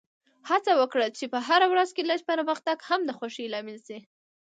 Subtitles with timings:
[0.49, 3.97] هڅه وکړه چې په هره ورځ کې لږ پرمختګ هم د خوښۍ لامل شي.